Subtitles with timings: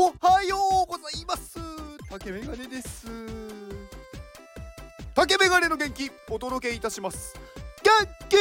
[0.00, 1.58] おはようございます。
[2.08, 3.04] 竹メガネです。
[5.12, 7.34] 竹メガネの元気お届けいたします。
[7.82, 8.36] 元気!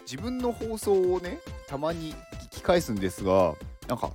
[0.00, 1.38] 自分の放送をね
[1.68, 2.16] たまに聞
[2.50, 3.54] き返すんですが
[3.86, 4.10] なんか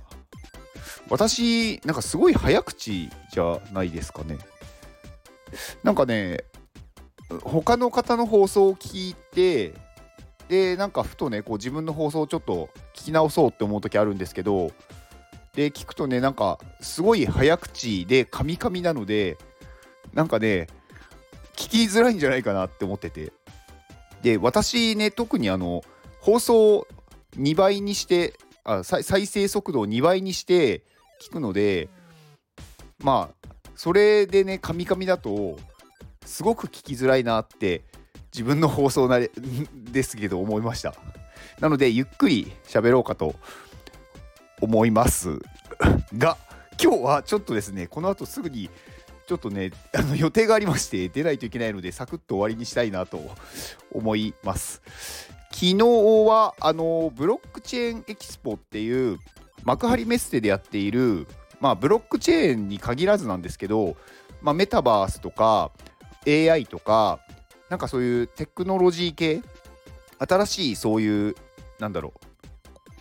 [1.08, 4.36] 私なんかすごい早口じゃないですかね。
[5.82, 6.44] なんかね
[7.44, 9.72] 他の方の放送を聞いて
[10.48, 12.68] でなんかふとねこう自分の放送をちょっと
[13.00, 14.72] 聞き直そうって思う時あるんですけど
[15.54, 19.38] で聞くとねなんかすごい早口でカミカミなので
[20.12, 20.68] なんかね
[21.56, 23.32] 聞きづらいんじゃないかなって思ってて。
[24.22, 25.82] で私ね特にあの
[26.20, 26.86] 放送を
[27.38, 30.84] 2倍にしてあ再生速度を2倍にして
[31.22, 31.88] 聞くので
[32.98, 35.58] まあそれでねカミカミだと
[36.26, 37.82] すごく聞きづらいなって
[38.30, 39.30] 自分の放送なれ
[39.74, 40.94] ですけど思いました。
[41.60, 43.34] なのでゆっくり喋ろうかと
[44.60, 45.38] 思います。
[46.16, 46.36] が
[46.82, 48.70] 今日はちょっとですねこの後すぐに
[49.26, 53.20] ちょっとねあの予定がありまして出ないといけないのでサクッと終わりにしたいなと
[53.92, 54.82] 思います。
[55.52, 59.18] 昨日はあのブロックチェーンエキスポっていう
[59.64, 61.26] 幕張メッセでやっている
[61.60, 63.96] まあブロックチェーンに限らずなんですけど、
[64.42, 65.70] まあ、メタバースとか
[66.26, 67.20] AI とか
[67.68, 69.42] なんかそういうテクノロジー系
[70.20, 71.34] 新しいそういう
[71.78, 72.26] なんだろう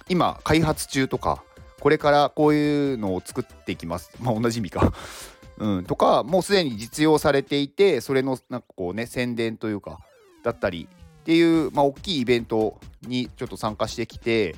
[0.08, 1.44] 今開発中とか
[1.80, 4.12] これからこういうのを作っていきます。
[4.20, 4.94] まあ同じ意味か。
[5.58, 10.00] うん、とかもうすでに実用されていてそれのなんかこうね宣伝というか
[10.42, 14.56] だったりっていう、まあ、大きいイベントにちょっと参加してきて、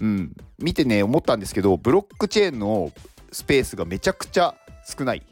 [0.00, 2.92] うん、見てね思ったんですけどブロックチェーンの
[3.30, 4.54] スペースがめちゃくちゃ
[4.86, 5.22] 少ない。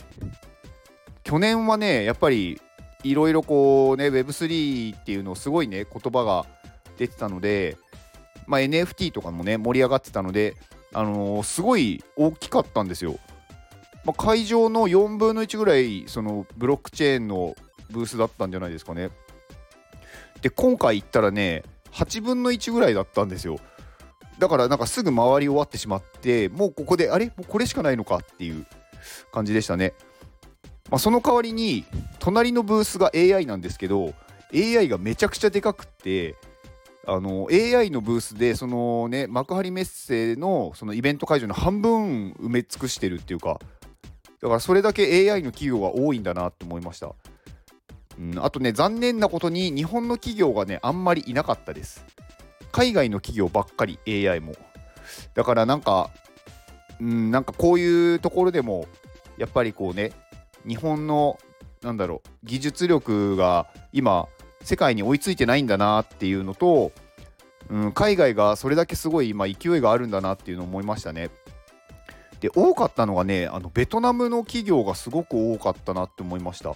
[1.23, 2.61] 去年はねやっぱり
[3.05, 6.47] いろいろこうね Web3 っていうのすごいね言葉が
[6.99, 7.77] 出てたので、
[8.47, 10.57] まあ、NFT とかもね盛り上がってたので、
[10.93, 13.19] あのー、すごい大きかったんですよ。
[14.05, 17.55] まあ、会場の4分の1ぐらいそのブロックチェーンの
[17.91, 19.11] ブースだったんじゃないですかね。
[20.43, 23.59] で今回行ったらね8分の1ぐらいだったんですよ。
[24.39, 27.27] だからなんかすぐ回り終わってしまってもうここであれ？
[27.27, 28.67] もうこれしかないのかっていう
[29.33, 29.95] 感じでしたね。
[30.95, 31.85] まあ、その代わりに
[32.21, 34.15] 隣のブースが AI なんですけど
[34.55, 36.37] AI がめちゃくちゃでかくって
[37.05, 43.59] あの AI のブースでそのね幕張メッセのそのイベント会場の半分埋め尽くしてるっていうか
[44.41, 47.13] だからそれだけ AI の企業が多いんだなって思いました、
[48.17, 52.05] うん、あとね残念なことに日本の企業がねあんまりいなかったです。
[52.71, 54.55] 海外の企業ばっかり AI も。
[55.35, 56.11] だからなんか
[57.01, 58.87] うんなんかこういうところでも
[59.37, 60.13] やっぱりこうね
[60.67, 61.39] 日本の
[61.83, 64.27] なんだろう技術力が今
[64.63, 66.93] 世界に追いついてないんだなっていうのと、
[67.69, 71.31] うん、海外がそれだけすごい今勢いがあるんだなっていうのを思いましたね。
[72.41, 76.71] で多かったのがねあのベトナムの企業がすごく多かったなって思いました。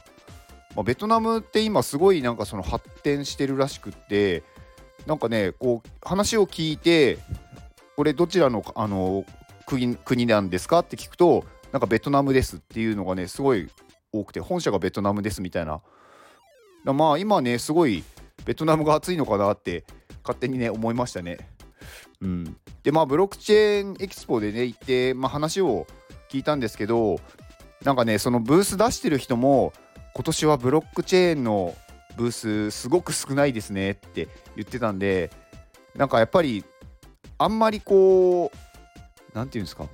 [0.76, 4.42] まあ、ベトナムって今すごいなんかその発展してるらしくって
[5.06, 7.18] なんかねこう話を聞いて
[7.96, 9.24] これどちらのあの
[9.66, 13.68] 国国なんですかって聞くとなんかベトナムですっていうのがねすごい
[14.12, 15.80] 多くて本社がベトナムですみたいな
[16.84, 18.04] まあ今ねすごい
[18.44, 19.84] ベトナムが熱いのかなって
[20.22, 21.38] 勝手にね思いましたね。
[22.20, 25.86] うん、でまあブロックチェーンエキスポでね行って、まあ、話を
[26.28, 27.20] 聞いたんですけど
[27.84, 29.72] なんかねそのブース出してる人も
[30.14, 31.74] 今年はブロックチェーンの
[32.16, 35.30] ブースすごく少ないですねって言ってたんで
[35.94, 36.64] なんかやっぱり
[37.38, 38.56] あんまりこう
[39.32, 39.86] 何て言うんですか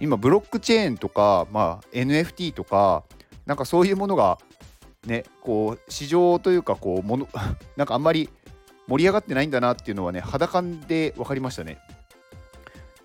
[0.00, 3.04] 今ブロックチェーンとか、まあ、NFT とか
[3.46, 4.38] なんかそういうものが
[5.06, 7.28] ねこう市場というかこうもの
[7.76, 8.28] なんかあんまり
[8.88, 11.78] 盛り上がってないんだなっていうのはね肌感で分かりましたね。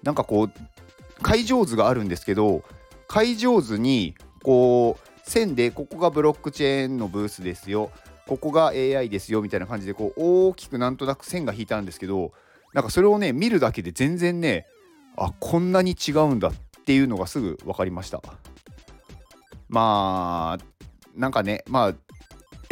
[0.02, 2.64] なんかこう会場図があるんですけど
[3.08, 7.92] 会場図にこう線でここがブロックチェーンのブースですよ
[8.28, 12.32] ここが AI ですよみたいな感じでこう大きくなんとなく線が引いたんですけど
[12.74, 14.68] なんかそれをね見るだけで全然ね
[15.18, 16.54] あこんなに違うんだっ
[16.86, 18.22] っていうのがすぐ分かりました
[19.70, 20.64] まあ
[21.16, 21.96] なんかねまあや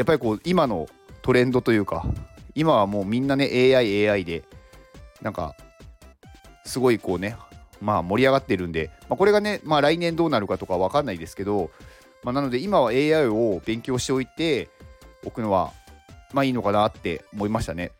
[0.04, 0.88] っぱりこう今の
[1.24, 2.06] トレンドというか
[2.54, 4.44] 今はもうみんなね AI AI で
[5.24, 5.56] なんか
[6.64, 7.38] すごいこうね
[7.82, 11.72] まあ盛り上がってるんで、まあ、これがねまあ来年どうなるかとか分かんないですけど、
[12.22, 14.70] まあ、なので今は AI を勉強しておいて
[15.26, 15.72] おくのは
[16.34, 17.92] まあいいのかなって思いましたね。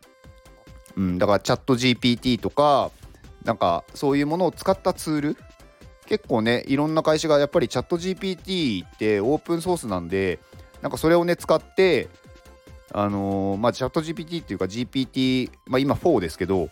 [0.96, 2.92] うん、だからチャット GPT とか
[3.42, 5.36] なんかそういうものを使ったツール
[6.06, 10.38] 結構ねいろんな会社がやっぱりチャット GPT ってオープンソースなんで
[10.82, 12.08] なんかそれをね使って
[12.92, 16.68] あのー、まあチャット GPT っていうか GPT、まあ、今4ですけど、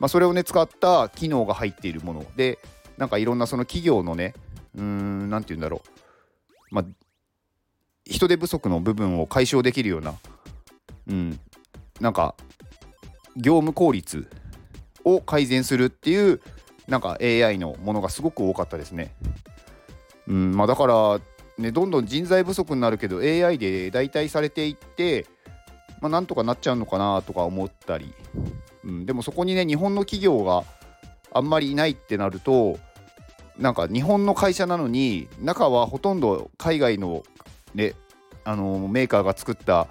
[0.00, 2.26] まあ、それをね使った機能が入っているもの。
[2.36, 2.58] で
[2.98, 4.34] なんかいろんなその企業のね
[4.74, 5.82] うーん何て言うんだろ
[6.70, 6.74] う。
[6.74, 6.84] まあ
[8.04, 10.14] 人手不足の部分を解消できるような
[11.08, 11.40] うん
[12.00, 12.34] なんか
[13.36, 14.28] 業務効率
[15.04, 16.40] を改善するっていう
[16.88, 19.14] なんか AI のものがすごく多かったですね。
[20.28, 21.20] うんまあ、だから
[21.58, 25.26] ねどんどん人材不足になるけど AI で代替されていって
[26.02, 28.12] まあ、なんとかなっちゃうのかなとか思ったり、
[28.84, 30.64] うん、でもそこにね日本の企業が
[31.32, 32.78] あんまりいないってなると
[33.56, 37.22] なんか日本の会社なのに中はほとんど海外の
[37.74, 37.94] ね
[38.44, 39.86] あのメーカーが作った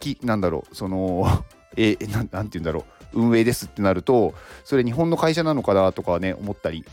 [0.00, 1.24] きなんだろうその
[1.76, 2.84] えななんて言うんだろう
[3.14, 4.34] 運営ですってなると
[4.64, 6.84] それ日本の会社なのかなとかね思ったり。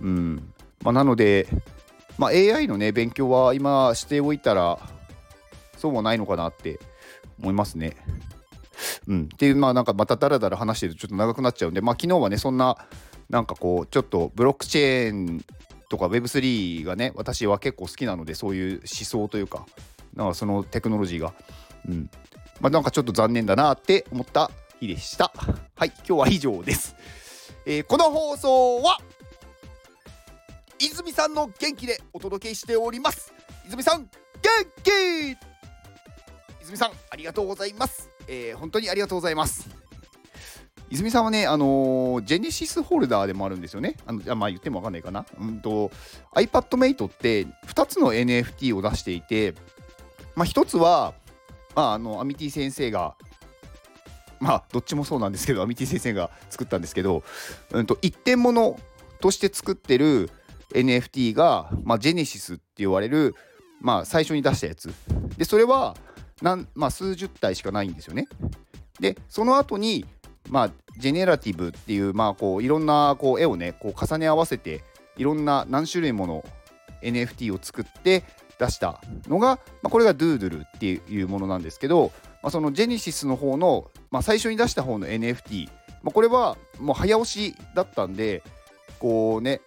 [0.00, 0.52] うん。
[0.82, 1.46] まあなので
[2.18, 4.78] まあ AI のね勉強は今しておいたら
[5.76, 6.78] そうもないのかなって
[7.38, 7.96] 思いますね。
[9.06, 12.76] うん、っていうまあなんかまただらだら話してるとちょっと長くなっちゃうんでまあ昨日はねそんな
[13.30, 15.44] なんかこうちょっとブロックチェーン
[15.88, 19.66] とか Web3 がね私は結構好きなのでそういう思想というか
[20.14, 21.34] なんかそのテクノロジーが。
[21.88, 22.10] うん。
[22.60, 25.32] まあなんかちょっと残念だなって思った日でした。
[25.76, 26.96] はい今日は以上です、
[27.66, 28.98] えー、この放送は
[30.78, 33.32] 泉さんの元気でお届けしております。
[33.66, 34.10] 泉さん元
[34.82, 34.90] 気！
[36.62, 39.68] 泉さんありがとうございます、えー、本当にありがとうございます。
[40.90, 43.96] 泉さんはね、あのー、ジェネシスホルダーでもあるんですよね。
[44.06, 45.26] あのまあ言ってもわかんないかな。
[45.40, 45.90] うんと、
[46.34, 49.54] iPadMate って2つの NFT を出していて、
[50.36, 51.14] まあ、1つは、
[51.74, 53.16] まあ、あの、アミティ先生が、
[54.40, 57.22] まあ、どっちもそうなんですけど、アミティ先生が作ったんですけど、
[57.72, 58.78] うんと、一点物
[59.20, 60.30] として作ってる
[60.74, 63.34] NFT が、まあ、ジェネシスって言われる、
[63.80, 64.92] まあ、最初に出したやつ。
[65.36, 65.96] で、それは、
[66.42, 68.28] なんまあ、数十体しかないんですよね。
[69.00, 70.04] でその後に
[70.50, 74.82] まあジェネラティブっていうまあこういろんなこう絵をねこう重ね合わせて
[75.16, 76.44] いろんな何種類もの
[77.02, 78.24] NFT を作って
[78.58, 82.12] 出したのが、まあ、これがドゥードゥルっていうものなんですけど、
[82.44, 85.66] まあ、そのジェネシスの方の、まあ、最初に出した方の NFT、
[86.02, 88.42] まあ、これはもう早押しだったんで
[88.98, 89.62] こうね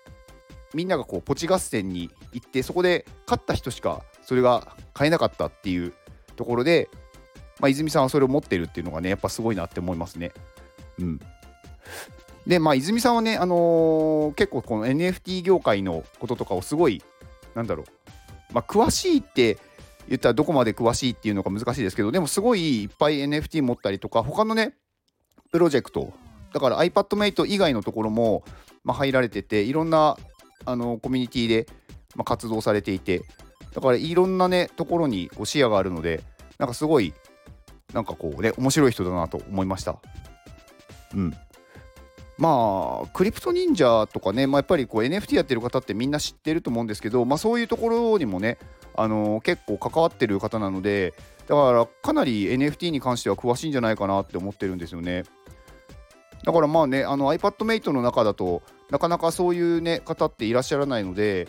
[0.75, 5.91] みんながこうポチ合戦に行ってそこで勝った人しかそれが買えなかったっていう
[6.35, 6.87] ところで、
[7.59, 10.31] まあ、泉さんはそれを持ってるっていうのがねやっぱすごいなって思いますね。
[10.99, 11.19] うん、
[12.45, 17.01] でまあ泉さんはね、あのー、結構この NFT 業界のこととかをすごい
[17.55, 17.85] なんだろ
[18.51, 19.57] う、まあ、詳しいって
[20.07, 24.73] 言ったらどこまで詳しいっていうのが難しいですけどでもすごいいっぱい NFT 持ったりとか他のね
[25.51, 26.13] プロジェクト
[26.53, 28.43] だから iPadMate 以外のところも、
[28.83, 30.17] まあ、入られてていろんな
[30.65, 31.67] あのコミュニティで、
[32.15, 33.23] まあ、活動されていて
[33.73, 36.21] だからいろんなねところにこう視野があるので
[36.57, 37.13] なんかすごい
[37.93, 39.99] なんかこうね面白い人だなと思いました。
[41.13, 41.33] うん。
[42.37, 48.57] まあクリプト忍者とかね、まあ、やっぱりこう NFT やってる方ってみんな知ってると思うんですけど、まあ、そういうところにもね、
[48.97, 51.13] あの、結構関わってる方なので
[51.47, 55.23] だからかなり NFT に関しては詳しいんじゃないかなって思ってるんですよね
[56.43, 58.61] だからまあねあの iPadMate の中だと
[58.91, 61.47] なかなかそういうね方っていらっしゃらないので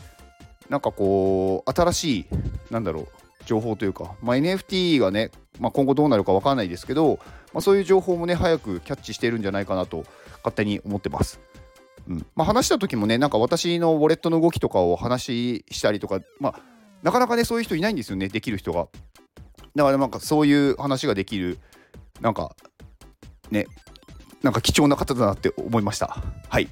[0.68, 2.26] なんかこう新しい
[2.70, 3.08] なんだろう
[3.44, 7.18] 情報というか、まあ、NFT がね、まあ、今後どうなるか分からないですけど、
[7.54, 10.04] まあ、そういう情報もね早くキャッチしてるんじゃないかなと
[10.44, 11.40] 勝手に思ってます。
[12.08, 16.60] うんまあ、話した時もねなんか私のウォレットの動きとかを話したりとか、まあ、
[17.02, 18.88] なかなかねそういう人いないんですよねできる人が。
[19.74, 21.58] だからなんかそういう話ができる
[22.20, 22.56] なんか
[23.50, 23.66] ね
[24.42, 26.16] なんか貴重な方だなって思いました。
[26.48, 26.68] はい。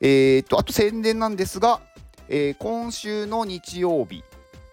[0.00, 1.80] えー、っとあと宣伝なんですが
[2.28, 4.24] えー、今週の日曜日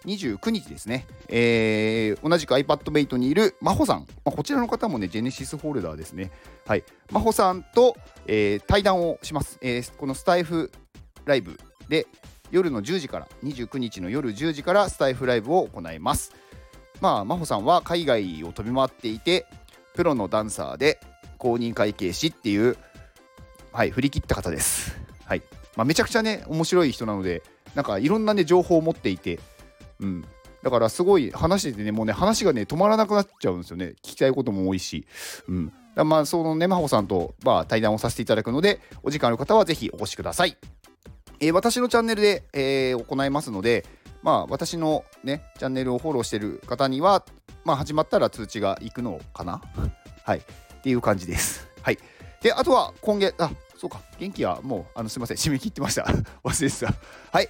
[0.05, 6.31] 29日ですね、えー、同じく iPadMate にいる真帆さん、まあ、こちらの方もね、ジェネシスホルダーですね。
[6.65, 6.83] はい。
[7.09, 9.95] 真帆さんと、えー、対談をします、えー。
[9.95, 10.71] このスタイフ
[11.25, 12.05] ライブで
[12.53, 16.33] 夜の10時から、29日の夜10時からスタイフライブを行います。
[17.01, 19.45] まあ、真帆さんは海外を飛び回っていて、
[19.95, 20.99] プロのダンサーで
[21.37, 22.77] 公認会計士っていう、
[23.71, 24.95] はい、振り切った方です。
[25.25, 25.41] はい。
[25.75, 27.41] まあ、めちゃくちゃね面白い人なので
[27.75, 29.39] なんかいろんなね情報を持っていて、
[29.99, 30.25] うん、
[30.61, 35.05] だからすごい話しててねもうね話がね止まらなくなっちゃうんですよね聞きたいことも多いし、
[35.47, 40.57] うん、まあそのね真帆さんと、まあ、対談をさせていただくのでお時間ある方はぜひお越しください、
[41.39, 43.85] え、私のチャンネルで、え、行いますので
[44.21, 47.25] まあ私のねチャンネルをフォローしてる方には
[47.65, 49.61] まあ始まったら通知が行くのかな？
[50.23, 51.99] はいっていう感じですはい
[52.41, 53.51] であとは今月あ
[53.83, 56.03] そうか、元気はもう、あのすみません、締め切ってました。
[56.41, 56.93] 忘れてた。
[57.33, 57.49] はい。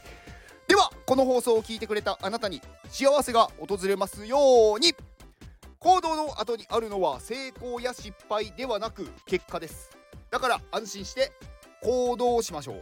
[0.67, 2.59] では、この放送を聞いてくれたあなたに
[2.89, 4.95] 幸せが訪れますように。
[5.77, 9.91] 行動の後にあるのは成功や失敗ではなく結果です
[10.31, 11.33] だから安心して
[11.81, 12.81] 行動しましょう